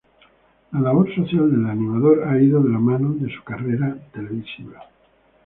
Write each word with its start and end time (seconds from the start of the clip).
La 0.71 0.79
labor 0.79 1.13
social 1.13 1.51
del 1.51 1.63
animador 1.69 2.23
ha 2.27 2.41
ido 2.41 2.59
de 2.63 2.69
la 2.71 2.79
mano 2.79 3.13
de 3.19 3.31
su 3.31 3.43
carrera 3.43 3.95
televisiva. 4.11 4.83